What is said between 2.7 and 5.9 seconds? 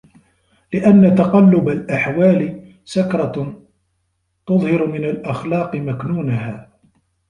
سَكَرَةٌ تُظْهِرُ مِنْ الْأَخْلَاقِ